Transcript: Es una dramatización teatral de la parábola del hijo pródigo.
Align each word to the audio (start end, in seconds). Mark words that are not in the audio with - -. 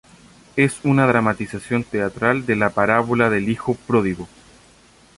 Es 0.55 0.79
una 0.83 1.05
dramatización 1.05 1.83
teatral 1.83 2.47
de 2.47 2.55
la 2.55 2.71
parábola 2.71 3.29
del 3.29 3.49
hijo 3.49 3.75
pródigo. 3.75 4.27